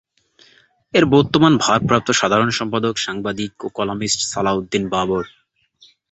[0.93, 2.09] এর বর্তমান ভারপ্রাপ্ত
[2.51, 5.23] সম্পাদক সাংবাদিক ও কলামিস্ট সালাহ উদ্দিন বাবর।